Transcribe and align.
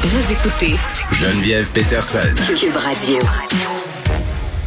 Vous 0.00 0.32
écoutez 0.32 0.76
Geneviève 1.12 1.68
Peterson. 1.72 2.20
Cube 2.56 2.76
Radio. 2.76 3.18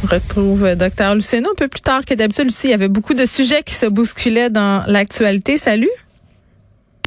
On 0.04 0.06
retrouve 0.06 0.74
Dr. 0.74 1.14
Luceno 1.14 1.50
un 1.50 1.54
peu 1.54 1.68
plus 1.68 1.80
tard 1.80 2.04
que 2.04 2.12
d'habitude. 2.12 2.44
Lucie, 2.44 2.66
il 2.66 2.70
y 2.70 2.74
avait 2.74 2.88
beaucoup 2.88 3.14
de 3.14 3.24
sujets 3.24 3.62
qui 3.62 3.74
se 3.74 3.86
bousculaient 3.86 4.50
dans 4.50 4.84
l'actualité. 4.86 5.56
Salut. 5.56 5.88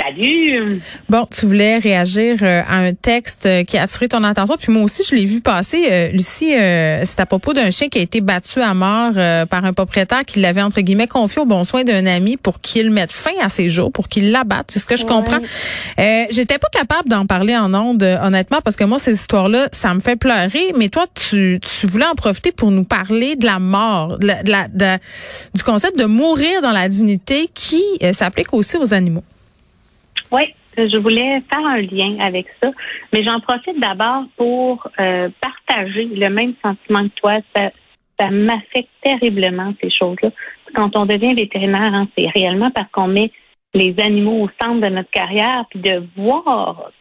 Salut. 0.05 0.81
Bon, 1.09 1.25
tu 1.31 1.47
voulais 1.47 1.79
réagir 1.79 2.37
euh, 2.43 2.61
à 2.67 2.77
un 2.77 2.93
texte 2.93 3.47
euh, 3.47 3.63
qui 3.63 3.75
a 3.75 3.83
attiré 3.83 4.07
ton 4.07 4.23
attention. 4.23 4.55
Puis 4.55 4.71
moi 4.71 4.83
aussi, 4.83 5.03
je 5.09 5.15
l'ai 5.15 5.25
vu 5.25 5.41
passer. 5.41 5.87
Euh, 5.89 6.11
Lucie, 6.11 6.51
c'est 6.51 7.19
à 7.19 7.25
propos 7.25 7.53
d'un 7.53 7.71
chien 7.71 7.89
qui 7.89 7.97
a 7.97 8.01
été 8.01 8.21
battu 8.21 8.61
à 8.61 8.73
mort 8.75 9.13
par 9.49 9.65
un 9.65 9.73
propriétaire 9.73 10.23
qui 10.25 10.39
l'avait, 10.39 10.61
entre 10.61 10.81
guillemets, 10.81 11.07
confié 11.07 11.41
au 11.41 11.45
bon 11.45 11.63
soin 11.63 11.83
d'un 11.83 12.05
ami 12.05 12.37
pour 12.37 12.61
qu'il 12.61 12.91
mette 12.91 13.11
fin 13.11 13.31
à 13.41 13.49
ses 13.49 13.69
jours, 13.69 13.91
pour 13.91 14.07
qu'il 14.07 14.31
l'abatte. 14.31 14.69
C'est 14.69 14.79
ce 14.79 14.85
que 14.85 14.95
je 14.95 15.05
comprends. 15.05 15.39
J'étais 15.97 16.59
pas 16.59 16.69
capable 16.71 17.09
d'en 17.09 17.25
parler 17.25 17.55
en 17.55 17.73
ondes, 17.73 18.03
honnêtement, 18.03 18.61
parce 18.61 18.75
que 18.75 18.83
moi, 18.83 18.99
ces 18.99 19.13
histoires-là, 19.13 19.69
ça 19.71 19.93
me 19.93 19.99
fait 19.99 20.15
pleurer. 20.15 20.73
Mais 20.77 20.89
toi, 20.89 21.07
tu, 21.13 21.59
tu 21.61 21.87
voulais 21.87 22.05
en 22.05 22.15
profiter 22.15 22.51
pour 22.51 22.71
nous 22.71 22.83
parler 22.83 23.35
de 23.35 23.45
la 23.45 23.59
mort, 23.59 24.17
de 24.19 24.27
la, 24.27 24.67
de 24.67 24.99
du 25.55 25.63
concept 25.63 25.97
de 25.97 26.05
mourir 26.05 26.61
dans 26.61 26.71
la 26.71 26.89
dignité 26.89 27.49
qui 27.53 27.83
s'applique 28.13 28.53
aussi 28.53 28.77
aux 28.77 28.93
animaux. 28.93 29.23
Oui, 30.35 30.53
je 30.77 30.97
voulais 30.97 31.39
faire 31.49 31.65
un 31.65 31.79
lien 31.79 32.17
avec 32.19 32.47
ça, 32.61 32.69
mais 33.13 33.23
j'en 33.23 33.39
profite 33.39 33.79
d'abord 33.79 34.23
pour 34.35 34.85
euh, 34.99 35.29
partager 35.39 36.05
le 36.05 36.29
même 36.29 36.53
sentiment 36.61 37.07
que 37.07 37.15
toi. 37.15 37.37
Ça, 37.55 37.71
ça 38.19 38.29
m'affecte 38.31 38.89
terriblement 39.01 39.73
ces 39.81 39.89
choses-là. 39.89 40.31
Quand 40.73 40.97
on 40.97 41.05
devient 41.05 41.33
vétérinaire, 41.33 41.93
hein, 41.93 42.07
c'est 42.17 42.27
réellement 42.35 42.69
parce 42.69 42.91
qu'on 42.91 43.07
met 43.07 43.31
les 43.73 43.95
animaux 43.99 44.43
au 44.43 44.49
centre 44.61 44.81
de 44.81 44.93
notre 44.93 45.09
carrière, 45.11 45.65
puis 45.69 45.79
de 45.79 46.03
voir, 46.17 46.91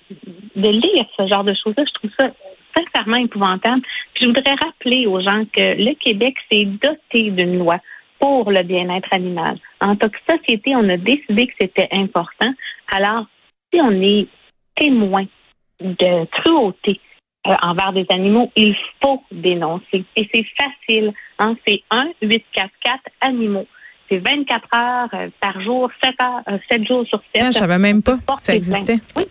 de 0.55 0.69
lire 0.69 1.07
ce 1.17 1.27
genre 1.27 1.45
de 1.45 1.55
choses-là, 1.55 1.85
je 1.87 1.93
trouve 1.95 2.11
ça 2.17 2.31
sincèrement 2.77 3.17
épouvantable. 3.17 3.83
Puis 4.15 4.25
je 4.25 4.27
voudrais 4.27 4.55
rappeler 4.63 5.07
aux 5.07 5.21
gens 5.21 5.45
que 5.53 5.83
le 5.83 5.95
Québec 5.95 6.37
s'est 6.51 6.67
doté 6.67 7.31
d'une 7.31 7.59
loi 7.59 7.79
pour 8.21 8.51
le 8.51 8.63
bien-être 8.63 9.09
animal. 9.13 9.59
En 9.81 9.97
tant 9.97 10.09
que 10.09 10.19
société, 10.29 10.75
on 10.77 10.89
a 10.89 10.97
décidé 10.97 11.47
que 11.47 11.53
c'était 11.61 11.89
important. 11.93 12.53
Alors, 12.93 13.27
si 13.73 13.81
on 13.81 13.91
est 13.91 14.27
témoin 14.77 15.25
de 15.81 16.27
cruauté 16.27 17.01
euh, 17.47 17.55
envers 17.63 17.93
des 17.93 18.07
animaux, 18.11 18.51
il 18.57 18.75
faut 19.03 19.23
dénoncer. 19.31 20.05
Et 20.17 20.29
c'est 20.33 20.47
facile. 20.57 21.13
Hein? 21.39 21.57
C'est 21.67 21.83
1 21.91 22.13
8 22.23 22.45
4 22.53 22.71
4 22.83 22.99
animaux. 23.21 23.67
C'est 24.09 24.19
24 24.19 24.69
heures 24.75 25.09
euh, 25.15 25.29
par 25.41 25.61
jour, 25.61 25.91
7, 26.03 26.15
heures, 26.23 26.59
7 26.71 26.81
euh, 26.81 26.85
jours 26.85 27.07
sur 27.07 27.23
7. 27.35 27.43
Ah, 27.43 27.51
je 27.51 27.59
savais 27.59 27.79
même 27.79 28.03
pas 28.03 28.17
que 28.17 28.43
ça 28.43 28.55
existait. 28.55 28.99
Oui. 29.17 29.25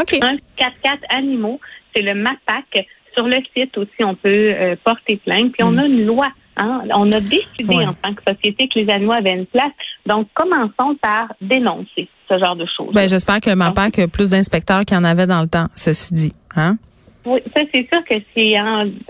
OK. 0.00 0.18
1 0.20 0.36
4 0.56 0.72
4 0.82 0.98
animaux. 1.10 1.60
C'est 1.94 2.02
le 2.02 2.14
MAPAC. 2.14 2.86
Sur 3.14 3.26
le 3.28 3.36
site 3.54 3.76
aussi, 3.78 4.02
on 4.02 4.16
peut 4.16 4.76
porter 4.82 5.18
plainte. 5.18 5.52
Puis 5.52 5.62
on 5.62 5.70
mm. 5.70 5.78
a 5.78 5.86
une 5.86 6.04
loi 6.04 6.32
Hein? 6.56 6.82
On 6.94 7.10
a 7.10 7.20
décidé 7.20 7.74
en 7.86 7.94
tant 7.94 8.14
que 8.14 8.22
société 8.28 8.68
que 8.68 8.78
les 8.78 8.90
animaux 8.90 9.12
avaient 9.12 9.34
une 9.34 9.46
place. 9.46 9.72
Donc, 10.06 10.28
commençons 10.34 10.96
par 11.00 11.32
dénoncer 11.40 12.08
ce 12.30 12.38
genre 12.38 12.56
de 12.56 12.66
choses. 12.76 12.92
Ben, 12.92 13.08
j'espère 13.08 13.40
que 13.40 13.54
ma 13.54 13.72
PAC 13.72 13.98
a 13.98 14.08
plus 14.08 14.30
d'inspecteurs 14.30 14.84
qu'il 14.84 14.96
y 14.96 15.00
en 15.00 15.04
avait 15.04 15.26
dans 15.26 15.42
le 15.42 15.48
temps, 15.48 15.66
ceci 15.74 16.14
dit. 16.14 16.32
Hein? 16.56 16.76
Oui, 17.24 17.40
ça, 17.54 17.62
c'est 17.72 17.88
sûr 17.92 18.04
que 18.04 18.14
c'est 18.36 18.54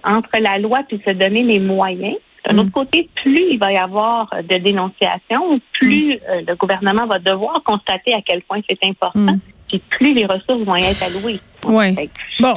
entre 0.04 0.38
la 0.40 0.58
loi 0.58 0.80
puis 0.88 1.00
se 1.04 1.10
donner 1.10 1.42
les 1.42 1.60
moyens. 1.60 2.16
D'un 2.46 2.58
autre 2.58 2.68
mm. 2.68 2.72
côté, 2.72 3.08
plus 3.22 3.52
il 3.52 3.58
va 3.58 3.72
y 3.72 3.76
avoir 3.76 4.28
de 4.42 4.56
dénonciations, 4.58 5.60
plus 5.72 6.14
mm. 6.14 6.18
euh, 6.28 6.42
le 6.46 6.54
gouvernement 6.56 7.06
va 7.06 7.18
devoir 7.18 7.62
constater 7.64 8.12
à 8.14 8.20
quel 8.20 8.42
point 8.42 8.60
c'est 8.68 8.78
important, 8.84 9.32
mm. 9.32 9.40
puis 9.68 9.82
plus 9.90 10.12
les 10.12 10.26
ressources 10.26 10.62
vont 10.62 10.76
être 10.76 11.02
allouées. 11.02 11.40
Oui. 11.64 11.94
Bon 12.40 12.54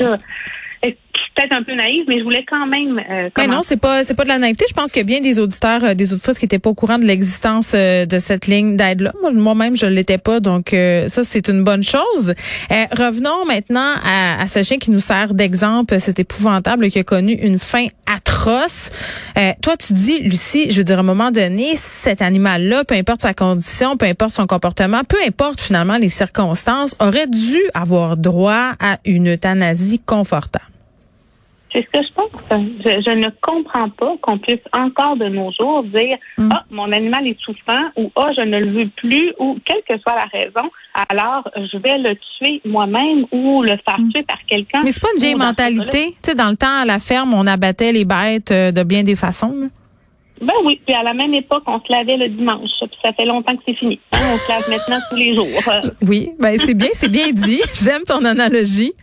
peut-être 1.38 1.54
un 1.54 1.64
peu 1.64 1.76
naïve, 1.76 2.06
mais 2.08 2.20
je 2.20 2.24
voulais 2.24 2.46
quand 2.48 2.66
même. 2.66 3.00
Euh, 3.10 3.30
mais 3.38 3.48
non, 3.48 3.62
c'est 3.62 3.78
pas 3.78 4.04
c'est 4.04 4.16
pas 4.16 4.24
de 4.24 4.30
la 4.30 4.40
naïveté. 4.40 4.66
Je 4.68 4.74
pense 4.74 4.92
qu'il 4.92 5.02
y 5.02 5.06
a 5.06 5.06
bien 5.06 5.22
des 5.22 5.40
auditeurs, 5.40 5.84
euh, 5.84 5.94
des 5.94 6.14
auditrices 6.14 6.40
qui 6.40 6.46
étaient 6.46 6.60
pas 6.60 6.70
au 6.70 6.74
courant 6.74 6.98
de 6.98 7.06
l'existence 7.06 7.74
euh, 7.76 8.06
de 8.06 8.20
cette 8.20 8.48
ligne 8.48 8.76
d'aide 8.76 9.02
là. 9.02 9.14
Moi-même, 9.34 9.78
je 9.78 9.86
l'étais 9.86 10.18
pas, 10.18 10.40
donc 10.40 10.74
euh, 10.74 11.08
ça 11.08 11.24
c'est 11.24 11.48
une 11.48 11.64
bonne 11.64 11.84
chose. 11.84 12.34
revenons 12.70 13.46
maintenant 13.46 13.94
à, 14.04 14.42
à, 14.42 14.48
ce 14.48 14.64
chien 14.64 14.78
qui 14.78 14.92
nous 14.92 15.00
sert 15.00 15.34
d'exemple, 15.34 16.00
cet 16.00 16.20
épouvantable 16.20 16.90
qui 16.90 17.00
a 17.00 17.04
connu 17.04 17.34
une 17.34 17.60
fin 17.60 17.88
atroce. 18.06 18.90
toi, 19.62 19.78
tu 19.78 19.94
dis, 19.94 20.20
Lucie, 20.20 20.72
je 20.72 20.78
veux 20.78 20.84
dire, 20.84 20.98
à 20.98 21.02
un 21.02 21.04
moment 21.04 21.32
donné, 21.32 21.76
cet 21.76 22.22
animal-là, 22.22 22.84
peu 22.86 22.96
importe 22.96 23.22
sa 23.22 23.34
condition, 23.34 23.98
peu 23.98 24.06
importe 24.06 24.34
son 24.34 24.48
comportement, 24.48 25.04
peu 25.04 25.18
importe 25.26 25.62
finalement 25.62 25.98
les 25.98 26.10
circonstances, 26.10 26.96
aurait 27.00 27.28
dû 27.28 27.60
avoir 27.74 28.18
droit 28.18 28.74
à 28.80 28.98
une 29.06 29.34
euthanasie 29.34 30.00
confortable. 30.00 30.77
C'est 31.74 31.86
ce 31.86 32.00
que 32.00 32.06
je 32.06 32.14
pense. 32.14 32.30
Je, 32.50 33.16
ne 33.16 33.28
comprends 33.42 33.90
pas 33.90 34.16
qu'on 34.22 34.38
puisse 34.38 34.62
encore 34.72 35.18
de 35.18 35.26
nos 35.26 35.52
jours 35.52 35.84
dire 35.84 36.18
mm. 36.38 36.50
Ah, 36.54 36.64
mon 36.72 36.92
animal 36.92 37.28
est 37.28 37.40
souffrant 37.42 37.84
ou 37.98 38.12
Ah, 38.16 38.30
je 38.36 38.42
ne 38.42 38.60
le 38.60 38.72
veux 38.72 38.90
plus 38.96 39.34
ou 39.40 39.58
quelle 39.66 39.82
que 39.88 40.02
soit 40.02 40.16
la 40.16 40.28
raison, 40.32 40.70
alors 41.10 41.50
je 41.56 41.78
vais 41.78 41.98
le 41.98 42.16
tuer 42.16 42.62
moi-même 42.66 43.26
ou 43.32 43.62
le 43.64 43.78
faire 43.86 44.00
mm. 44.00 44.12
tuer 44.12 44.24
par 44.24 44.40
quelqu'un. 44.48 44.82
Mais 44.84 44.92
c'est 44.92 45.02
pas 45.02 45.10
une 45.16 45.22
vieille 45.22 45.36
mentalité. 45.36 46.16
Tu 46.24 46.32
sais, 46.32 46.36
dans 46.36 46.50
le 46.50 46.56
temps, 46.58 46.82
à 46.82 46.86
la 46.86 47.00
ferme, 47.00 47.34
on 47.34 47.46
abattait 47.46 47.92
les 47.92 48.06
bêtes 48.06 48.52
euh, 48.52 48.72
de 48.72 48.84
bien 48.84 49.04
des 49.04 49.16
façons. 49.16 49.70
Ben 50.42 50.54
oui, 50.64 50.80
puis 50.86 50.96
à 50.96 51.04
la 51.04 51.14
même 51.14 51.34
époque, 51.34 51.64
on 51.66 51.80
se 51.80 51.92
lavait 51.92 52.18
le 52.18 52.30
dimanche. 52.30 52.70
Puis 52.80 53.00
ça 53.04 53.12
fait 53.14 53.26
longtemps 53.26 53.56
que 53.56 53.64
c'est 53.66 53.74
fini. 53.74 54.00
Hein, 54.12 54.20
on 54.34 54.38
se 54.38 54.50
lave 54.50 54.70
maintenant 54.70 55.00
tous 55.10 55.16
les 55.16 55.36
jours. 55.36 55.48
Oui, 56.08 56.30
ben 56.40 56.58
c'est 56.60 56.76
bien, 56.76 56.90
c'est 56.94 57.10
bien 57.10 57.32
dit. 57.32 57.62
J'aime 57.74 58.04
ton 58.04 58.24
analogie. 58.24 58.94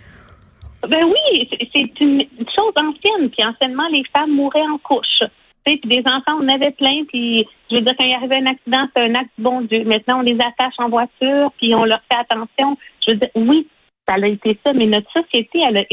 Ben 0.89 1.05
oui, 1.05 1.49
c'est 1.75 2.01
une 2.01 2.21
chose 2.57 2.73
ancienne. 2.77 3.31
Puis 3.31 3.45
anciennement, 3.45 3.89
les 3.93 4.05
femmes 4.17 4.33
mouraient 4.33 4.67
en 4.67 4.79
couche. 4.79 5.23
Puis 5.65 5.81
des 5.85 6.03
enfants, 6.07 6.39
on 6.41 6.49
avait 6.49 6.73
plein. 6.73 7.05
Puis 7.09 7.47
je 7.71 7.77
veux 7.77 7.83
dire, 7.83 7.95
quand 7.99 8.05
il 8.05 8.15
arrivait 8.15 8.37
un 8.37 8.47
accident, 8.47 8.87
c'est 8.95 9.03
un 9.03 9.15
acte 9.15 9.31
bon 9.39 9.63
Dieu. 9.63 9.85
Maintenant, 9.85 10.19
on 10.19 10.23
les 10.23 10.35
attache 10.35 10.75
en 10.79 10.89
voiture, 10.89 11.53
puis 11.59 11.75
on 11.75 11.85
leur 11.85 12.01
fait 12.11 12.19
attention. 12.19 12.77
Je 13.07 13.13
veux 13.13 13.19
dire, 13.19 13.31
oui, 13.35 13.67
ça 14.07 14.17
a 14.17 14.27
été 14.27 14.59
ça, 14.65 14.73
mais 14.73 14.87
notre 14.87 15.11
société, 15.13 15.61
elle 15.67 15.79
a 15.79 15.85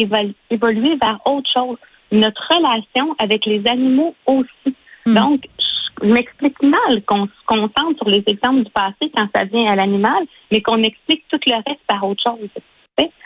évolué 0.50 0.97
vers 1.02 1.19
autre 1.25 1.50
chose. 1.56 1.78
Notre 2.12 2.41
relation 2.53 3.16
avec 3.19 3.46
les 3.46 3.66
animaux 3.68 4.16
aussi. 4.25 4.75
Hmm. 5.06 5.13
Donc, 5.13 5.44
je 6.02 6.08
m'explique 6.08 6.62
mal 6.62 7.03
qu'on 7.06 7.25
se 7.28 7.46
concentre 7.46 7.97
sur 7.97 8.09
les 8.09 8.23
exemples 8.28 8.63
du 8.63 8.72
passé 8.72 9.12
quand 9.16 9.28
ça 9.34 9.46
vient 9.46 9.68
à 9.68 9.75
l'animal, 9.75 10.25
mais 10.52 10.62
qu'on 10.62 10.84
explique 10.84 11.23
tout 11.29 11.40
le 11.46 11.56
reste 11.56 11.81
par 11.88 12.03
autre 12.03 12.22
chose 12.25 12.50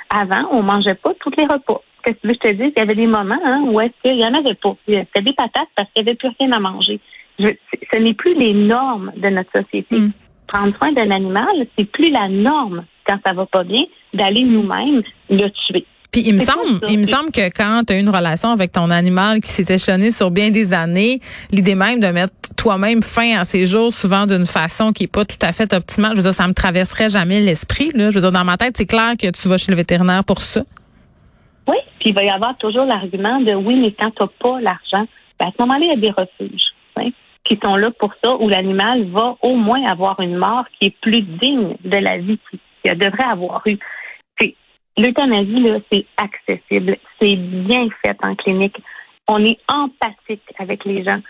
avant, 0.10 0.48
on 0.52 0.62
mangeait 0.62 0.96
pas 0.96 1.14
tous 1.20 1.32
les 1.38 1.46
repas. 1.46 1.82
Qu'est-ce 2.04 2.18
que 2.18 2.22
tu 2.22 2.28
veux 2.28 2.34
que 2.36 2.48
je 2.48 2.52
te 2.52 2.64
dise? 2.64 2.74
Il 2.76 2.80
y 2.80 2.84
avait 2.84 2.96
des 2.96 3.08
moments 3.08 3.36
hein, 3.44 3.64
où 3.68 3.80
est-ce 3.80 3.94
qu'il 4.04 4.20
y 4.20 4.26
en 4.26 4.34
avait 4.34 4.56
pas. 4.56 4.76
C'était 4.88 5.22
des 5.22 5.34
patates 5.34 5.70
parce 5.76 5.90
qu'il 5.92 6.04
n'y 6.04 6.10
avait 6.10 6.18
plus 6.18 6.30
rien 6.40 6.52
à 6.52 6.60
manger. 6.60 7.00
ce 7.40 7.98
n'est 7.98 8.14
plus 8.14 8.36
les 8.36 8.54
normes 8.54 9.12
de 9.16 9.30
notre 9.30 9.52
société. 9.52 10.00
Mm. 10.00 10.12
Prendre 10.48 10.78
soin 10.78 10.92
d'un 10.92 11.10
animal, 11.10 11.68
c'est 11.78 11.90
plus 11.90 12.12
la 12.12 12.28
norme 12.30 12.86
quand 13.06 13.18
ça 13.26 13.34
va 13.34 13.46
pas 13.46 13.64
bien 13.64 13.84
d'aller 14.14 14.44
nous-mêmes 14.44 15.02
le 15.30 15.50
tuer. 15.50 15.86
Puis 16.16 16.24
il 16.26 16.36
me 16.36 16.40
semble, 16.40 16.80
il 16.88 16.98
me 16.98 17.04
semble 17.04 17.30
que 17.30 17.50
quand 17.50 17.82
tu 17.86 17.92
as 17.92 18.00
une 18.00 18.08
relation 18.08 18.48
avec 18.48 18.72
ton 18.72 18.90
animal 18.90 19.42
qui 19.42 19.50
s'est 19.50 19.76
échelonné 19.76 20.12
sur 20.12 20.32
bien 20.32 20.50
des 20.50 20.74
années, 20.74 21.20
l'idée 21.52 21.76
même 21.76 22.00
de 22.00 22.08
mettre 22.08 22.34
toi-même 22.56 23.04
fin 23.04 23.38
à 23.38 23.44
ses 23.44 23.66
jours, 23.66 23.92
souvent 23.92 24.26
d'une 24.26 24.46
façon 24.46 24.94
qui 24.94 25.04
est 25.04 25.12
pas 25.12 25.26
tout 25.26 25.36
à 25.42 25.52
fait 25.52 25.74
optimale, 25.74 26.12
je 26.12 26.16
veux 26.16 26.22
dire, 26.22 26.34
ça 26.34 26.48
me 26.48 26.54
traverserait 26.54 27.10
jamais 27.10 27.42
l'esprit. 27.42 27.92
Là. 27.94 28.12
Je 28.12 28.16
veux 28.16 28.22
dire, 28.22 28.32
dans 28.32 28.46
ma 28.46 28.56
tête, 28.56 28.78
c'est 28.78 28.86
clair 28.86 29.18
que 29.20 29.30
tu 29.30 29.50
vas 29.50 29.58
chez 29.58 29.72
le 29.72 29.76
vétérinaire 29.76 30.24
pour 30.24 30.40
ça. 30.42 30.62
Oui, 31.68 31.76
puis 32.00 32.12
il 32.12 32.16
va 32.16 32.24
y 32.24 32.30
avoir 32.30 32.56
toujours 32.60 32.86
l'argument 32.86 33.42
de 33.42 33.54
oui, 33.54 33.76
mais 33.76 33.92
quand 33.92 34.12
tu 34.12 34.24
n'as 34.24 34.30
pas 34.40 34.62
l'argent, 34.62 35.06
ben 35.38 35.48
à 35.48 35.52
ce 35.52 35.62
moment-là, 35.64 35.82
il 35.82 35.90
y 35.90 36.08
a 36.08 36.12
des 36.12 36.12
refuges 36.12 36.68
hein, 36.96 37.10
qui 37.44 37.60
sont 37.62 37.76
là 37.76 37.90
pour 38.00 38.14
ça, 38.24 38.38
où 38.40 38.48
l'animal 38.48 39.06
va 39.10 39.36
au 39.42 39.58
moins 39.58 39.86
avoir 39.86 40.22
une 40.22 40.38
mort 40.38 40.64
qui 40.80 40.88
est 40.88 40.96
plus 41.02 41.24
digne 41.24 41.76
de 41.84 41.98
la 41.98 42.20
vie 42.20 42.40
qu'il 42.86 42.98
devrait 42.98 43.30
avoir 43.30 43.64
eu. 43.66 43.78
L'euthanasie, 44.98 45.60
là, 45.60 45.80
c'est 45.92 46.06
accessible, 46.18 46.98
c'est 47.20 47.36
bien 47.36 47.88
fait 48.04 48.18
en 48.24 48.36
clinique. 48.36 48.78
On 49.28 49.44
est 49.44 49.60
empathique 49.68 50.44
avec 50.58 50.86
les 50.86 51.04
gens. 51.04 51.22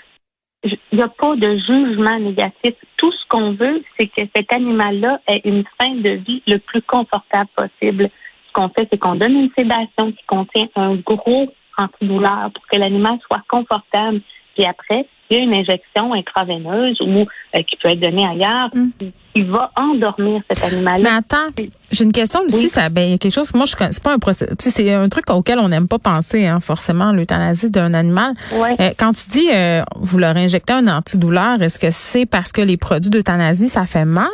Il 0.63 0.77
n'y 0.93 1.01
a 1.01 1.07
pas 1.07 1.35
de 1.35 1.57
jugement 1.57 2.19
négatif. 2.19 2.73
Tout 2.97 3.11
ce 3.11 3.27
qu'on 3.29 3.53
veut, 3.53 3.83
c'est 3.97 4.07
que 4.07 4.21
cet 4.35 4.51
animal-là 4.51 5.19
ait 5.27 5.41
une 5.45 5.63
fin 5.79 5.93
de 5.95 6.11
vie 6.11 6.43
le 6.47 6.57
plus 6.57 6.81
confortable 6.81 7.49
possible. 7.55 8.09
Ce 8.47 8.53
qu'on 8.53 8.69
fait, 8.69 8.87
c'est 8.91 8.97
qu'on 8.97 9.15
donne 9.15 9.35
une 9.35 9.51
sédation 9.57 10.11
qui 10.11 10.23
contient 10.27 10.67
un 10.75 10.95
gros 10.95 11.47
antidouleur 11.77 12.51
pour 12.53 12.65
que 12.67 12.77
l'animal 12.77 13.19
soit 13.27 13.43
confortable. 13.47 14.21
Puis 14.55 14.65
après, 14.65 15.07
il 15.29 15.37
y 15.37 15.39
a 15.39 15.43
une 15.43 15.53
injection 15.53 16.13
intraveineuse 16.13 16.99
ou 17.01 17.21
euh, 17.21 17.61
qui 17.63 17.75
peut 17.81 17.89
être 17.89 17.99
donnée 17.99 18.25
ailleurs. 18.25 18.69
Mm. 18.73 18.89
Il 19.37 19.45
va 19.51 19.71
endormir 19.77 20.41
cet 20.49 20.71
animal. 20.71 21.01
Mais 21.01 21.09
attends, 21.09 21.49
j'ai 21.91 22.03
une 22.05 22.13
question 22.13 22.39
aussi. 22.47 22.69
Ça, 22.69 22.87
ben, 22.89 23.01
il 23.01 23.11
y 23.11 23.13
a 23.13 23.17
quelque 23.17 23.33
chose 23.33 23.51
que 23.51 23.57
moi 23.57 23.65
je 23.65 23.75
c'est 23.77 24.03
pas 24.03 24.13
un 24.13 24.19
procès. 24.19 24.47
C'est 24.59 24.93
un 24.93 25.09
truc 25.09 25.29
auquel 25.29 25.59
on 25.59 25.67
n'aime 25.67 25.89
pas 25.89 25.99
penser, 25.99 26.45
hein, 26.45 26.59
forcément, 26.61 27.11
l'euthanasie 27.11 27.69
d'un 27.69 27.93
animal. 27.93 28.33
Euh, 28.53 28.91
quand 28.97 29.11
tu 29.11 29.29
dis 29.29 29.49
euh, 29.53 29.81
vous 29.97 30.17
leur 30.19 30.37
injectez 30.37 30.73
un 30.73 30.87
antidouleur, 30.87 31.61
est-ce 31.61 31.79
que 31.79 31.91
c'est 31.91 32.25
parce 32.25 32.53
que 32.53 32.61
les 32.61 32.77
produits 32.77 33.09
d'euthanasie 33.09 33.67
ça 33.67 33.85
fait 33.85 34.05
mal? 34.05 34.29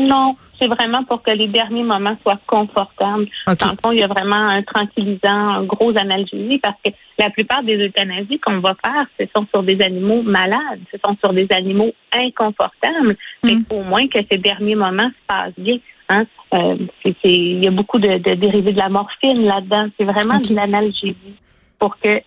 Non, 0.00 0.34
c'est 0.58 0.66
vraiment 0.66 1.04
pour 1.04 1.22
que 1.22 1.30
les 1.30 1.48
derniers 1.48 1.82
moments 1.82 2.16
soient 2.22 2.38
confortables. 2.46 3.26
OK. 3.46 3.58
Dans 3.58 3.70
le 3.70 3.76
fond, 3.82 3.92
il 3.92 3.98
y 3.98 4.02
a 4.02 4.06
vraiment 4.06 4.48
un 4.48 4.62
tranquillisant, 4.62 5.20
un 5.24 5.64
gros 5.64 5.90
analgésie, 5.96 6.58
parce 6.58 6.76
que 6.84 6.90
la 7.20 7.30
plupart 7.30 7.62
des 7.62 7.76
euthanasies 7.76 8.38
qu'on 8.40 8.60
va 8.60 8.74
faire, 8.84 9.06
ce 9.18 9.24
sont 9.36 9.46
sur 9.52 9.62
des 9.62 9.80
animaux 9.82 10.22
malades, 10.22 10.80
ce 10.92 10.96
sont 11.04 11.16
sur 11.22 11.32
des 11.32 11.46
animaux 11.50 11.92
inconfortables. 12.12 13.14
Mais 13.44 13.54
Mm. 13.56 13.64
au 13.70 13.82
moins 13.82 14.06
que 14.08 14.18
ces 14.30 14.38
derniers 14.38 14.74
moments 14.74 15.08
se 15.10 15.26
passent 15.26 15.58
bien. 15.58 15.78
Hein? 16.08 16.24
Euh, 16.54 16.76
c'est- 17.02 17.14
c'est- 17.22 17.30
il 17.30 17.62
y 17.64 17.68
a 17.68 17.70
beaucoup 17.70 17.98
de, 17.98 18.18
de 18.18 18.34
dérivés 18.34 18.72
de 18.72 18.78
la 18.78 18.88
morphine 18.88 19.42
là-dedans. 19.44 19.86
C'est 19.96 20.04
vraiment 20.04 20.40
de 20.40 20.54
l'analgésie 20.54 21.36
pour 21.78 21.96
que 21.98 22.20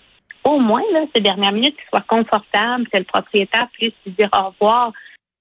au 0.45 0.60
moins 0.60 0.84
là, 0.94 1.01
ces 1.16 1.22
dernières 1.22 1.51
minutes 1.54 1.78
soient 1.89 2.01
confortables, 2.16 2.88
que 2.89 2.98
le 3.00 3.04
propriétaire 3.06 3.68
puisse 3.74 3.94
lui 4.06 4.13
dire 4.18 4.30
au 4.38 4.50
revoir 4.50 4.92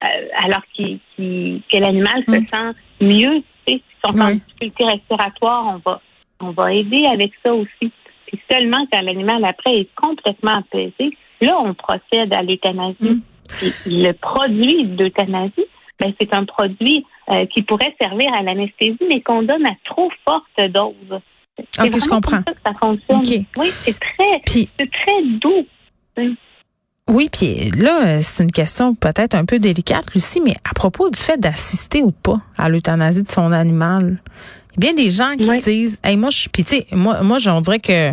euh, 0.05 0.09
alors 0.45 0.63
qu'il, 0.75 0.99
qu'il- 1.15 1.61
que 1.71 1.77
l'animal 1.79 2.25
se 2.29 2.33
Mm. 2.41 2.47
sent 2.53 2.71
mieux. 3.01 3.43
Tu 3.67 3.75
sais, 3.75 3.81
si 3.81 3.83
sont 4.05 4.21
en 4.21 4.31
difficulté 4.33 4.85
respiratoire, 4.85 5.65
on 5.75 5.81
va 5.91 6.01
on 6.45 6.51
va 6.51 6.73
aider 6.75 7.07
avec 7.07 7.31
ça 7.45 7.55
aussi. 7.55 7.93
Puis 8.33 8.41
seulement 8.51 8.85
quand 8.91 9.03
l'animal 9.03 9.45
après 9.45 9.81
est 9.81 9.89
complètement 9.95 10.59
apaisé, 10.59 11.17
là 11.41 11.59
on 11.61 11.75
procède 11.75 12.33
à 12.33 12.43
l'euthanasie. 12.43 12.97
Mm. 13.01 13.21
Le 13.87 14.13
produit 14.13 14.87
d'euthanasie, 14.87 15.67
ben, 16.01 16.13
c'est 16.19 16.35
un 16.35 16.45
produit 16.45 17.05
euh, 17.31 17.47
qui 17.47 17.63
pourrait 17.63 17.95
servir 18.01 18.33
à 18.35 18.43
l'anesthésie, 18.43 18.99
mais 19.09 19.21
qu'on 19.21 19.43
donne 19.43 19.67
à 19.67 19.75
trop 19.85 20.11
forte 20.27 20.71
dose. 20.71 21.21
Ok, 21.79 21.99
je 22.01 22.09
comprends. 22.09 22.43
ça 22.47 22.53
que 22.53 22.59
ça 22.65 22.73
fonctionne. 22.81 23.45
Oui, 23.57 23.71
c'est 23.85 23.97
très, 23.99 24.41
très 24.77 25.23
doux. 25.41 25.67
oui, 27.09 27.29
puis 27.31 27.71
là, 27.71 28.23
c'est 28.23 28.43
une 28.43 28.53
question 28.53 28.95
peut-être 28.95 29.35
un 29.35 29.45
peu 29.45 29.59
délicate, 29.59 30.13
Lucie, 30.15 30.41
mais 30.41 30.55
à 30.69 30.75
propos 30.75 31.11
du 31.11 31.21
fait 31.21 31.39
d'assister 31.39 32.03
ou 32.03 32.11
pas 32.11 32.39
à 32.57 32.69
l'euthanasie 32.69 33.23
de 33.23 33.29
son 33.29 33.53
animal, 33.53 34.17
bien 34.77 34.95
des 34.95 35.11
gens 35.11 35.37
qui 35.37 35.49
Oui. 35.49 35.57
disent, 35.57 35.99
hey, 36.05 36.17
moi, 36.17 36.31
je, 36.31 36.49
tu 36.49 36.65
sais, 36.65 36.87
moi, 36.93 37.23
moi, 37.23 37.39
on 37.49 37.61
dirait 37.61 37.81
que 37.81 38.13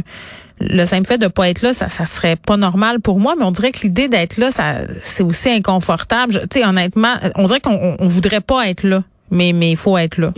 le 0.61 0.85
simple 0.85 1.07
fait 1.07 1.17
de 1.17 1.27
pas 1.27 1.49
être 1.49 1.61
là, 1.61 1.73
ça, 1.73 1.89
ça 1.89 2.05
serait 2.05 2.35
pas 2.35 2.57
normal 2.57 2.99
pour 2.99 3.19
moi, 3.19 3.35
mais 3.37 3.45
on 3.45 3.51
dirait 3.51 3.71
que 3.71 3.79
l'idée 3.83 4.07
d'être 4.09 4.37
là, 4.37 4.51
ça, 4.51 4.81
c'est 5.01 5.23
aussi 5.23 5.49
inconfortable. 5.49 6.41
Tu 6.49 6.59
sais, 6.59 6.65
honnêtement, 6.65 7.15
on 7.35 7.45
dirait 7.45 7.61
qu'on 7.61 7.95
on, 7.99 8.07
voudrait 8.07 8.41
pas 8.41 8.67
être 8.67 8.83
là, 8.83 9.03
mais 9.31 9.53
mais 9.53 9.71
il 9.71 9.77
faut 9.77 9.97
être 9.97 10.17
là. 10.17 10.33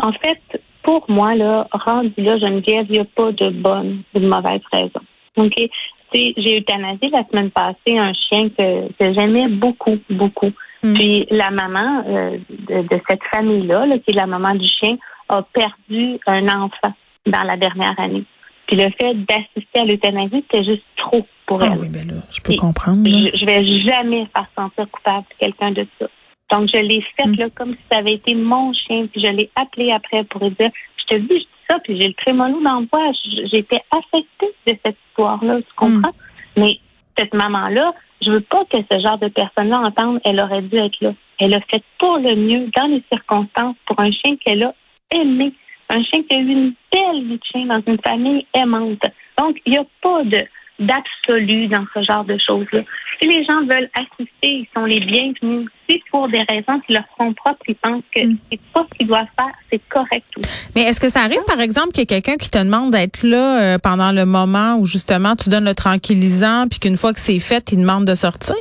En 0.00 0.12
fait, 0.12 0.62
pour 0.84 1.04
moi, 1.08 1.34
là, 1.34 1.66
rendu 1.72 2.12
là, 2.18 2.38
Geneviève, 2.38 2.86
il 2.88 2.92
n'y 2.92 2.98
a 3.00 3.04
pas 3.04 3.32
de 3.32 3.50
bonne 3.50 4.02
ou 4.14 4.20
de 4.20 4.28
mauvaise 4.28 4.60
raison. 4.72 5.00
OK? 5.36 5.54
Tu 5.56 5.70
sais, 6.12 6.32
J'ai 6.36 6.58
euthanasié 6.58 7.10
la 7.10 7.24
semaine 7.30 7.50
passée 7.50 7.98
un 7.98 8.12
chien 8.14 8.48
que, 8.48 8.88
que 8.92 9.12
j'aimais 9.12 9.48
beaucoup, 9.48 9.98
beaucoup. 10.08 10.52
Mm. 10.82 10.94
Puis 10.94 11.26
la 11.30 11.50
maman 11.50 12.04
euh, 12.06 12.38
de, 12.48 12.82
de 12.82 13.00
cette 13.08 13.22
famille-là, 13.32 13.86
là, 13.86 13.98
qui 13.98 14.10
est 14.12 14.14
la 14.16 14.26
maman 14.26 14.54
du 14.54 14.66
chien, 14.66 14.96
a 15.28 15.42
perdu 15.42 16.18
un 16.26 16.46
enfant 16.48 16.94
dans 17.26 17.42
la 17.42 17.56
dernière 17.56 17.98
année. 17.98 18.24
Puis 18.66 18.76
le 18.76 18.90
fait 19.00 19.14
d'assister 19.14 19.80
à 19.80 19.84
l'euthanasie, 19.84 20.44
c'était 20.50 20.64
juste 20.64 20.84
trop 20.96 21.26
pour 21.46 21.62
Ah 21.62 21.70
elle. 21.72 21.78
oui, 21.80 21.88
ben 21.90 22.06
là, 22.06 22.22
je 22.30 22.40
peux 22.42 22.52
Et 22.52 22.56
comprendre. 22.56 23.08
là. 23.08 23.30
Je, 23.32 23.38
je 23.38 23.44
vais 23.46 23.64
jamais 23.82 24.26
faire 24.34 24.46
sentir 24.56 24.86
coupable 24.90 25.24
quelqu'un 25.38 25.72
de 25.72 25.86
ça. 25.98 26.06
Donc, 26.50 26.68
je 26.72 26.78
l'ai 26.80 27.02
fait 27.16 27.28
Mm. 27.28 27.34
là, 27.36 27.46
comme 27.54 27.72
si 27.72 27.80
ça 27.90 27.98
avait 27.98 28.14
été 28.14 28.34
mon 28.34 28.72
chien, 28.72 29.06
puis 29.06 29.22
je 29.22 29.30
l'ai 29.30 29.50
appelé 29.56 29.90
après 29.90 30.24
pour 30.24 30.42
lui 30.44 30.50
dire 30.58 30.70
Je 30.98 31.16
te 31.16 31.20
dis, 31.20 31.28
je 31.30 31.34
dis 31.34 31.48
ça, 31.68 31.78
puis 31.80 32.00
j'ai 32.00 32.08
le 32.08 32.14
trémolo 32.14 32.60
dans 32.62 32.80
le 32.80 33.48
J'étais 33.50 33.80
affectée 33.90 34.52
de 34.66 34.76
cette 34.84 34.96
histoire-là, 35.10 35.58
tu 35.58 35.74
comprends? 35.76 36.12
Mais 36.56 36.78
cette 37.18 37.34
maman-là, 37.34 37.94
je 38.22 38.30
veux 38.30 38.40
pas 38.40 38.64
que 38.64 38.78
ce 38.90 39.00
genre 39.00 39.18
de 39.18 39.28
personne-là 39.28 39.80
entende 39.80 40.20
elle 40.24 40.40
aurait 40.40 40.62
dû 40.62 40.76
être 40.76 41.00
là. 41.00 41.12
Elle 41.38 41.54
a 41.54 41.60
fait 41.60 41.82
pour 41.98 42.18
le 42.18 42.34
mieux 42.34 42.68
dans 42.76 42.86
les 42.86 43.02
circonstances 43.12 43.76
pour 43.86 44.00
un 44.00 44.10
chien 44.10 44.36
qu'elle 44.36 44.64
a 44.64 44.74
aimé. 45.14 45.52
Un 45.88 46.02
chien 46.02 46.22
qui 46.22 46.36
a 46.36 46.40
eu 46.40 46.48
une 46.48 46.74
belle 46.92 47.24
vie 47.24 47.38
de 47.38 47.44
chien 47.44 47.66
dans 47.66 47.82
une 47.86 47.98
famille 48.00 48.46
aimante. 48.54 49.02
Donc, 49.38 49.58
il 49.64 49.72
n'y 49.72 49.78
a 49.78 49.86
pas 50.02 50.22
de 50.24 50.44
d'absolu 50.78 51.66
dans 51.68 51.84
ce 51.94 52.02
genre 52.04 52.24
de 52.24 52.38
choses-là. 52.38 52.82
Si 53.20 53.26
les 53.26 53.44
gens 53.44 53.60
veulent 53.62 53.90
assister, 53.94 54.28
ils 54.42 54.68
sont 54.74 54.84
les 54.84 55.00
bienvenus. 55.00 55.68
Si 55.88 56.00
pour 56.10 56.28
des 56.28 56.42
raisons 56.48 56.80
qui 56.86 56.92
leur 56.92 57.04
sont 57.18 57.32
propres, 57.34 57.64
ils 57.66 57.74
pensent 57.74 58.02
que 58.14 58.26
Mm. 58.26 58.36
c'est 58.50 58.60
pas 58.72 58.86
ce 58.90 58.98
qu'ils 58.98 59.06
doivent 59.08 59.26
faire, 59.38 59.54
c'est 59.70 59.80
correct 59.88 60.26
aussi. 60.36 60.68
Mais 60.76 60.82
est-ce 60.82 61.00
que 61.00 61.08
ça 61.08 61.20
arrive, 61.20 61.44
par 61.46 61.60
exemple, 61.60 61.88
qu'il 61.88 62.00
y 62.00 62.02
a 62.02 62.06
quelqu'un 62.20 62.36
qui 62.36 62.50
te 62.50 62.58
demande 62.58 62.92
d'être 62.92 63.22
là 63.24 63.60
euh, 63.74 63.78
pendant 63.78 64.12
le 64.12 64.24
moment 64.24 64.76
où 64.76 64.86
justement 64.86 65.34
tu 65.34 65.50
donnes 65.50 65.64
le 65.64 65.74
tranquillisant, 65.74 66.66
puis 66.68 66.78
qu'une 66.78 66.96
fois 66.96 67.12
que 67.12 67.20
c'est 67.20 67.40
fait, 67.40 67.72
il 67.72 67.78
demande 67.78 68.04
de 68.04 68.14
sortir? 68.14 68.54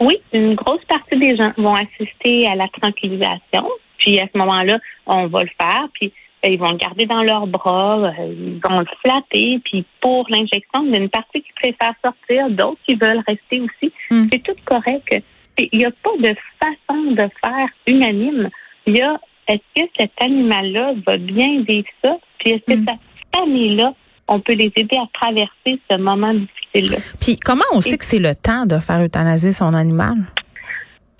Oui, 0.00 0.16
une 0.32 0.54
grosse 0.54 0.84
partie 0.88 1.18
des 1.18 1.36
gens 1.36 1.52
vont 1.56 1.74
assister 1.74 2.48
à 2.48 2.56
la 2.56 2.66
tranquillisation. 2.80 3.68
Puis 3.98 4.18
à 4.18 4.26
ce 4.32 4.36
moment-là, 4.38 4.78
on 5.06 5.26
va 5.28 5.44
le 5.44 5.50
faire. 5.60 5.86
Puis 5.94 6.12
ils 6.44 6.58
vont 6.58 6.70
le 6.72 6.76
garder 6.76 7.06
dans 7.06 7.22
leurs 7.22 7.46
bras, 7.46 7.98
euh, 7.98 8.10
ils 8.32 8.60
vont 8.68 8.80
le 8.80 8.86
flatter. 9.04 9.60
Puis 9.64 9.84
pour 10.00 10.26
l'injection, 10.28 10.84
il 10.84 10.92
y 10.92 10.96
a 10.96 10.98
une 11.00 11.08
partie 11.10 11.42
qui 11.42 11.52
préfère 11.54 11.94
sortir, 12.04 12.50
d'autres 12.50 12.80
qui 12.86 12.94
veulent 12.94 13.22
rester 13.26 13.60
aussi. 13.60 13.92
Mm. 14.10 14.26
C'est 14.32 14.42
tout 14.42 14.56
correct. 14.64 15.22
Il 15.58 15.78
n'y 15.78 15.84
a 15.84 15.90
pas 15.90 16.10
de 16.18 16.34
façon 16.60 17.02
de 17.12 17.28
faire 17.44 17.68
unanime. 17.86 18.48
Il 18.86 18.96
y 18.96 19.02
a 19.02 19.18
est-ce 19.48 19.82
que 19.82 19.88
cet 19.98 20.12
animal-là 20.20 20.94
va 21.06 21.16
bien 21.18 21.62
vivre 21.62 21.88
ça? 22.02 22.16
Puis 22.38 22.52
est-ce 22.52 22.74
que 22.74 22.78
Mm. 22.80 22.86
cette 22.88 23.34
famille-là, 23.40 23.94
on 24.28 24.40
peut 24.40 24.54
les 24.54 24.72
aider 24.76 24.96
à 24.96 25.06
traverser 25.12 25.80
ce 25.90 25.96
moment 25.96 26.32
difficile-là? 26.32 26.98
Puis 27.20 27.36
comment 27.38 27.64
on 27.72 27.80
sait 27.80 27.98
que 27.98 28.04
c'est 28.04 28.18
le 28.18 28.34
temps 28.34 28.66
de 28.66 28.78
faire 28.78 29.00
euthanasier 29.02 29.52
son 29.52 29.74
animal? 29.74 30.14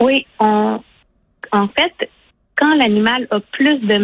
Oui, 0.00 0.26
on, 0.40 0.80
en 1.52 1.68
fait, 1.68 2.10
quand 2.56 2.74
l'animal 2.76 3.26
a 3.30 3.40
plus 3.40 3.78
de 3.80 3.96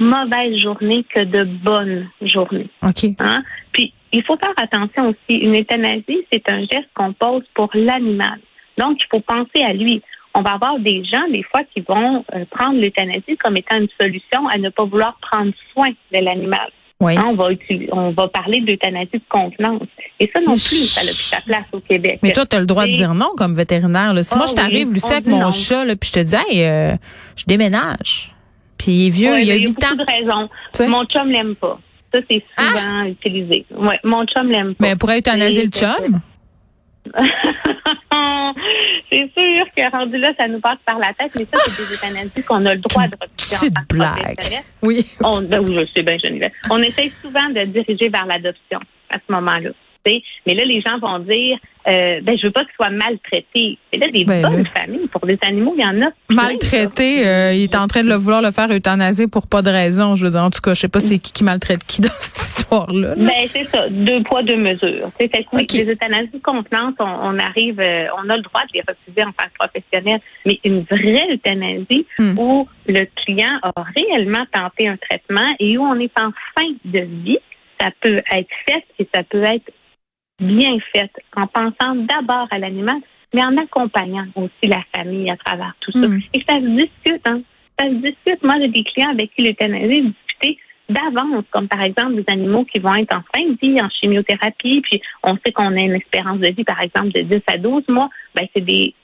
m- 0.00 0.06
mauvaises 0.06 0.58
journées 0.62 1.04
que 1.14 1.20
de 1.24 1.44
bonnes 1.44 2.08
journées. 2.22 2.68
OK. 2.82 3.04
Hein? 3.18 3.42
Puis, 3.72 3.92
il 4.12 4.22
faut 4.24 4.36
faire 4.36 4.54
attention 4.56 5.08
aussi. 5.10 5.38
Une 5.38 5.56
euthanasie, 5.56 6.24
c'est 6.32 6.48
un 6.48 6.60
geste 6.60 6.88
qu'on 6.94 7.12
pose 7.12 7.42
pour 7.54 7.70
l'animal. 7.74 8.38
Donc, 8.78 8.98
il 9.00 9.06
faut 9.10 9.20
penser 9.20 9.62
à 9.64 9.72
lui. 9.72 10.02
On 10.34 10.42
va 10.42 10.52
avoir 10.52 10.78
des 10.78 11.02
gens, 11.04 11.26
des 11.30 11.42
fois, 11.44 11.62
qui 11.72 11.80
vont 11.88 12.24
euh, 12.34 12.44
prendre 12.50 12.78
l'euthanasie 12.80 13.36
comme 13.38 13.56
étant 13.56 13.76
une 13.78 13.88
solution 13.98 14.46
à 14.48 14.58
ne 14.58 14.68
pas 14.68 14.84
vouloir 14.84 15.16
prendre 15.20 15.52
soin 15.72 15.90
de 15.90 16.24
l'animal. 16.24 16.68
Oui. 17.00 17.14
Hein, 17.16 17.24
on, 17.28 17.34
va 17.34 17.48
on 17.92 18.10
va 18.12 18.28
parler 18.28 18.60
d'euthanasie 18.62 19.10
de 19.14 19.20
contenance. 19.28 19.82
Et 20.18 20.30
ça 20.34 20.40
non 20.40 20.54
plus, 20.54 20.86
ça 20.88 21.02
n'a 21.02 21.10
plus 21.10 21.28
sa 21.28 21.40
place 21.42 21.64
au 21.72 21.80
Québec. 21.80 22.20
Mais 22.22 22.32
toi, 22.32 22.46
tu 22.46 22.56
as 22.56 22.60
le 22.60 22.66
droit 22.66 22.86
de 22.86 22.92
dire 22.92 23.12
non 23.14 23.30
comme 23.36 23.54
vétérinaire. 23.54 24.14
Là. 24.14 24.22
Si 24.22 24.32
Ah 24.34 24.38
moi, 24.38 24.46
je 24.46 24.54
t'arrive, 24.54 24.88
oui, 24.88 24.94
Lucie, 24.94 25.12
avec 25.12 25.26
mon 25.26 25.40
non. 25.40 25.50
chat, 25.50 25.84
là, 25.84 25.94
puis 25.96 26.08
je 26.08 26.20
te 26.20 26.24
dis, 26.24 26.34
hey, 26.48 26.64
euh, 26.64 26.94
je 27.36 27.44
déménage. 27.46 28.32
Puis 28.78 28.92
il 28.92 29.06
est 29.06 29.10
vieux, 29.10 29.32
Ouais, 29.32 29.44
il 29.44 29.50
a 29.50 29.54
ben, 29.54 29.62
8 29.62 29.74
beaucoup 29.74 29.86
ans. 29.92 29.96
de 29.96 30.04
raisons. 30.10 30.48
Tu 30.48 30.54
sais? 30.72 30.88
Mon 30.88 31.04
chum 31.06 31.30
l'aime 31.30 31.54
pas. 31.56 31.78
Ça, 32.14 32.20
c'est 32.30 32.42
souvent 32.58 33.02
utilisé. 33.04 33.66
Ouais, 33.76 33.98
mon 34.04 34.24
chum 34.26 34.50
l'aime 34.50 34.74
pas. 34.74 34.84
Mais 34.84 34.88
elle 34.90 34.98
pourrait 34.98 35.18
euthanasier 35.18 35.62
le 35.62 35.68
Et- 35.68 35.70
chum? 35.70 36.20
c'est 39.10 39.30
sûr 39.36 39.64
que 39.76 39.90
rendu 39.92 40.16
là, 40.18 40.32
ça 40.38 40.48
nous 40.48 40.60
passe 40.60 40.78
par 40.84 40.98
la 40.98 41.12
tête, 41.12 41.30
mais 41.36 41.44
ça, 41.44 41.58
c'est 41.64 41.76
des 41.76 41.94
euthanasies 41.94 42.42
qu'on 42.46 42.64
a 42.66 42.74
le 42.74 42.80
droit 42.80 43.06
de 43.06 43.16
refuser 43.20 43.56
en 43.56 43.58
Petite 43.60 43.74
tant 43.74 43.80
que 43.88 43.94
blague. 43.96 44.62
Oui. 44.82 45.06
On, 45.22 45.40
ben 45.42 45.60
oui, 45.60 45.74
je 45.86 45.92
sais 45.94 46.02
bien, 46.02 46.16
Geneviève. 46.22 46.50
On 46.70 46.78
essaye 46.82 47.12
souvent 47.22 47.48
de 47.50 47.64
diriger 47.66 48.08
vers 48.08 48.26
l'adoption 48.26 48.80
à 49.10 49.14
ce 49.16 49.32
moment-là. 49.32 49.70
Mais 50.46 50.54
là, 50.54 50.64
les 50.64 50.80
gens 50.80 50.98
vont 50.98 51.18
dire, 51.20 51.58
euh, 51.88 52.20
ben, 52.22 52.36
je 52.38 52.46
veux 52.46 52.52
pas 52.52 52.64
qu'ils 52.64 52.74
soient 52.76 52.90
maltraités. 52.90 53.78
Mais 53.92 53.98
là, 53.98 54.08
des 54.08 54.24
Ben, 54.24 54.42
bonnes 54.42 54.62
là. 54.62 54.70
familles, 54.76 55.06
pour 55.08 55.24
des 55.26 55.38
animaux, 55.42 55.74
il 55.76 55.82
y 55.82 55.86
en 55.86 56.00
a 56.02 56.10
Maltraité, 56.28 57.26
euh, 57.26 57.52
il 57.52 57.62
est 57.64 57.74
en 57.76 57.86
train 57.86 58.02
de 58.02 58.08
le 58.08 58.14
vouloir 58.16 58.42
le 58.42 58.50
faire 58.50 58.70
euthanasier 58.70 59.26
pour 59.28 59.46
pas 59.46 59.62
de 59.62 59.70
raison. 59.70 60.16
Je 60.16 60.24
veux 60.24 60.30
dire, 60.32 60.42
en 60.42 60.50
tout 60.50 60.60
cas, 60.60 60.74
je 60.74 60.80
sais 60.80 60.88
pas 60.88 61.00
c'est 61.00 61.18
qui 61.18 61.32
qui 61.32 61.44
maltraite 61.44 61.84
qui 61.84 62.00
dans 62.00 62.08
cette 62.20 62.58
histoire-là. 62.58 63.08
là. 63.08 63.14
Ben, 63.16 63.48
c'est 63.48 63.64
ça. 63.64 63.88
Deux 63.88 64.22
poids, 64.22 64.42
deux 64.42 64.56
mesures. 64.56 65.10
Sais, 65.20 65.28
Fait 65.28 65.44
que 65.44 65.48
oui, 65.52 65.66
les 65.72 65.84
euthanasies 65.92 66.30
de 66.32 66.38
contenance, 66.42 66.94
on, 66.98 67.04
on 67.04 67.38
arrive, 67.38 67.80
euh, 67.80 68.06
on 68.18 68.28
a 68.30 68.36
le 68.36 68.42
droit 68.42 68.62
de 68.62 68.68
les 68.74 68.80
refuser 68.86 69.22
en 69.22 69.32
tant 69.32 69.44
que 69.44 69.58
professionnel. 69.68 70.20
Mais 70.44 70.58
une 70.64 70.82
vraie 70.82 71.32
euthanasie 71.32 72.06
Hmm. 72.18 72.38
où 72.38 72.68
le 72.88 73.04
client 73.24 73.58
a 73.62 73.72
réellement 73.94 74.44
tenté 74.52 74.88
un 74.88 74.96
traitement 74.96 75.54
et 75.58 75.76
où 75.76 75.82
on 75.82 75.98
est 75.98 76.12
en 76.18 76.30
fin 76.54 76.66
de 76.84 77.00
vie, 77.24 77.38
ça 77.80 77.90
peut 78.00 78.16
être 78.32 78.48
fait 78.66 78.84
et 78.98 79.08
ça 79.14 79.22
peut 79.22 79.42
être 79.42 79.70
bien 80.40 80.78
fait 80.92 81.10
en 81.34 81.46
pensant 81.46 81.94
d'abord 81.94 82.46
à 82.50 82.58
l'animal, 82.58 82.96
mais 83.34 83.42
en 83.42 83.56
accompagnant 83.56 84.26
aussi 84.34 84.68
la 84.68 84.82
famille 84.94 85.30
à 85.30 85.36
travers 85.36 85.74
tout 85.80 85.92
ça. 85.92 86.06
Hmm. 86.06 86.20
Et 86.32 86.42
ça 86.48 86.54
se 86.56 86.66
discute, 86.66 87.26
hein. 87.26 87.40
Ça 87.78 87.86
se 87.86 87.94
discute. 87.94 88.42
Moi, 88.42 88.54
j'ai 88.60 88.68
des 88.68 88.84
clients 88.84 89.10
avec 89.10 89.30
qui 89.34 89.42
l'euthanasie 89.42 89.98
est 89.98 90.02
discutée 90.02 90.58
d'avance, 90.88 91.44
comme 91.50 91.68
par 91.68 91.82
exemple 91.82 92.14
des 92.14 92.24
animaux 92.28 92.64
qui 92.64 92.78
vont 92.78 92.94
être 92.94 93.14
en 93.14 93.22
fin 93.34 93.44
de 93.44 93.58
vie, 93.60 93.80
en 93.80 93.88
chimiothérapie, 93.90 94.80
puis 94.82 95.02
on 95.22 95.36
sait 95.44 95.52
qu'on 95.52 95.76
a 95.76 95.80
une 95.80 95.96
espérance 95.96 96.38
de 96.38 96.48
vie, 96.48 96.64
par 96.64 96.80
exemple, 96.80 97.10
de 97.12 97.22
10 97.22 97.42
à 97.48 97.58
12 97.58 97.82
mois. 97.88 98.08
Ben, 98.34 98.46
c'est 98.54 98.64
des, 98.64 98.94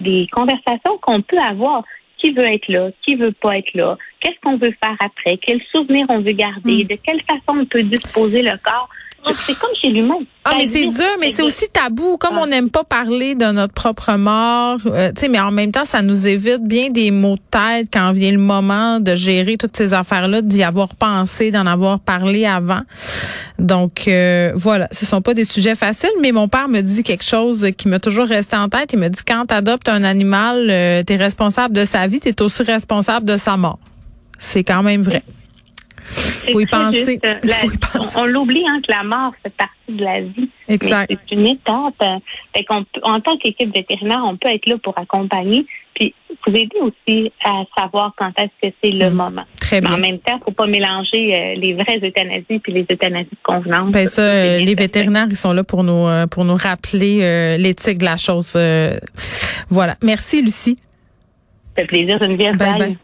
des 0.00 0.28
conversations 0.32 0.98
qu'on 1.02 1.22
peut 1.22 1.38
avoir. 1.38 1.84
Qui 2.18 2.32
veut 2.32 2.50
être 2.50 2.68
là? 2.68 2.88
Qui 3.02 3.14
veut 3.14 3.32
pas 3.32 3.58
être 3.58 3.74
là? 3.74 3.98
Qu'est-ce 4.20 4.40
qu'on 4.42 4.56
veut 4.56 4.74
faire 4.82 4.96
après? 5.00 5.36
Quels 5.36 5.60
souvenirs 5.70 6.06
on 6.08 6.20
veut 6.20 6.32
garder? 6.32 6.82
Mm. 6.82 6.86
De 6.86 6.96
quelle 7.04 7.20
façon 7.22 7.60
on 7.60 7.66
peut 7.66 7.82
disposer 7.82 8.40
le 8.40 8.56
corps? 8.64 8.88
C'est 9.34 9.58
comme 9.58 9.70
chez 9.80 9.88
l'humain. 9.88 10.18
Ah, 10.44 10.52
mais 10.56 10.66
c'est 10.66 10.86
dur, 10.86 11.16
mais 11.20 11.30
c'est 11.30 11.42
aussi 11.42 11.66
tabou. 11.72 12.16
Comme 12.18 12.38
on 12.38 12.46
n'aime 12.46 12.70
pas 12.70 12.84
parler 12.84 13.34
de 13.34 13.46
notre 13.46 13.74
propre 13.74 14.14
mort, 14.16 14.78
euh, 14.86 15.10
tu 15.12 15.22
sais, 15.22 15.28
mais 15.28 15.40
en 15.40 15.50
même 15.50 15.72
temps, 15.72 15.84
ça 15.84 16.02
nous 16.02 16.26
évite 16.26 16.62
bien 16.62 16.90
des 16.90 17.10
mots 17.10 17.34
de 17.34 17.40
tête 17.50 17.88
quand 17.92 18.12
vient 18.12 18.30
le 18.30 18.38
moment 18.38 19.00
de 19.00 19.14
gérer 19.16 19.56
toutes 19.56 19.76
ces 19.76 19.92
affaires-là, 19.94 20.42
d'y 20.42 20.62
avoir 20.62 20.94
pensé, 20.94 21.50
d'en 21.50 21.66
avoir 21.66 21.98
parlé 21.98 22.46
avant. 22.46 22.82
Donc, 23.58 24.06
euh, 24.06 24.52
voilà, 24.54 24.88
ce 24.92 25.04
sont 25.04 25.20
pas 25.20 25.34
des 25.34 25.44
sujets 25.44 25.74
faciles, 25.74 26.10
mais 26.20 26.30
mon 26.30 26.46
père 26.46 26.68
me 26.68 26.80
dit 26.80 27.02
quelque 27.02 27.24
chose 27.24 27.66
qui 27.76 27.88
m'a 27.88 27.98
toujours 27.98 28.26
resté 28.26 28.56
en 28.56 28.68
tête. 28.68 28.90
Il 28.92 28.98
me 29.00 29.08
dit, 29.08 29.22
quand 29.26 29.46
tu 29.48 29.54
adoptes 29.54 29.88
un 29.88 30.04
animal, 30.04 30.68
euh, 30.70 31.02
tu 31.04 31.14
es 31.14 31.16
responsable 31.16 31.74
de 31.74 31.84
sa 31.84 32.06
vie, 32.06 32.20
tu 32.20 32.28
es 32.28 32.42
aussi 32.42 32.62
responsable 32.62 33.26
de 33.26 33.36
sa 33.36 33.56
mort. 33.56 33.78
C'est 34.38 34.62
quand 34.62 34.82
même 34.82 35.02
vrai. 35.02 35.22
Faut 36.06 36.60
y 36.60 36.66
penser. 36.66 37.20
Faut 37.42 37.70
y 37.70 37.78
penser. 37.78 38.18
On, 38.18 38.24
l'oublie 38.24 38.64
hein, 38.66 38.80
que 38.86 38.92
la 38.92 39.02
mort 39.02 39.32
fait 39.42 39.54
partie 39.56 39.72
de 39.88 40.04
la 40.04 40.20
vie. 40.20 40.48
Exact. 40.68 41.10
C'est 41.10 41.34
une 41.34 41.46
étape. 41.46 42.02
Fait 42.54 42.64
qu'on, 42.64 42.84
en 43.02 43.20
tant 43.20 43.36
qu'équipe 43.38 43.74
vétérinaire, 43.74 44.22
on 44.24 44.36
peut 44.36 44.48
être 44.48 44.66
là 44.66 44.76
pour 44.82 44.98
accompagner, 44.98 45.66
puis 45.94 46.14
vous 46.46 46.54
aider 46.54 46.76
aussi 46.80 47.32
à 47.44 47.62
savoir 47.76 48.12
quand 48.16 48.30
est-ce 48.38 48.68
que 48.68 48.74
c'est 48.82 48.90
le 48.90 49.10
mm. 49.10 49.14
moment. 49.14 49.44
Très 49.60 49.80
bien. 49.80 49.90
Mais 49.90 49.96
en 49.96 49.98
même 49.98 50.18
temps, 50.18 50.38
faut 50.44 50.52
pas 50.52 50.66
mélanger 50.66 51.34
euh, 51.34 51.54
les 51.56 51.72
vraies 51.72 51.98
euthanasies 52.02 52.60
puis 52.60 52.72
les 52.72 52.86
euthanasies 52.90 53.30
de 53.30 53.36
convenance. 53.42 53.90
Ben 53.90 54.08
ça, 54.08 54.22
euh, 54.22 54.58
les 54.58 54.74
vétérinaires, 54.74 55.26
ils 55.28 55.36
sont 55.36 55.52
là 55.52 55.64
pour 55.64 55.84
nous 55.84 56.06
euh, 56.06 56.26
pour 56.26 56.44
nous 56.44 56.54
rappeler 56.54 57.56
l'éthique 57.58 57.98
de 57.98 58.04
la 58.04 58.16
chose. 58.16 58.56
voilà. 59.68 59.96
Merci, 60.02 60.42
Lucie. 60.42 60.76
Ça 61.76 61.82
fait 61.82 61.86
plaisir, 61.86 62.18
Geneviève. 62.18 62.56
Bye. 62.56 62.78
bye. 62.78 62.94